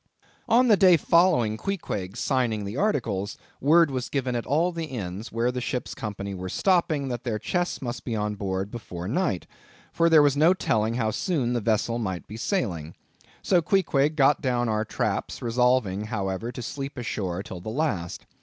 On 0.49 0.67
the 0.67 0.75
day 0.75 0.97
following 0.97 1.57
Queequeg's 1.57 2.19
signing 2.19 2.65
the 2.65 2.75
articles, 2.75 3.37
word 3.59 3.91
was 3.91 4.09
given 4.09 4.35
at 4.35 4.47
all 4.47 4.71
the 4.71 4.85
inns 4.87 5.31
where 5.31 5.51
the 5.51 5.61
ship's 5.61 5.93
company 5.93 6.33
were 6.33 6.49
stopping, 6.49 7.09
that 7.09 7.23
their 7.23 7.37
chests 7.37 7.83
must 7.83 8.03
be 8.03 8.15
on 8.15 8.33
board 8.33 8.71
before 8.71 9.07
night, 9.07 9.45
for 9.93 10.09
there 10.09 10.23
was 10.23 10.35
no 10.35 10.55
telling 10.55 10.95
how 10.95 11.11
soon 11.11 11.53
the 11.53 11.61
vessel 11.61 11.99
might 11.99 12.25
be 12.27 12.35
sailing. 12.35 12.95
So 13.43 13.61
Queequeg 13.61 14.13
and 14.13 14.13
I 14.13 14.15
got 14.15 14.41
down 14.41 14.67
our 14.69 14.85
traps, 14.85 15.39
resolving, 15.39 16.05
however, 16.05 16.51
to 16.51 16.63
sleep 16.63 16.97
ashore 16.97 17.43
till 17.43 17.59
the 17.61 17.69
last. 17.69 18.25